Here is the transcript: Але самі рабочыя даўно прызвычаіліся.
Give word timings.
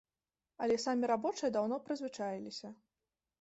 Але 0.65 0.77
самі 0.85 1.09
рабочыя 1.11 1.51
даўно 1.59 1.79
прызвычаіліся. 1.91 2.73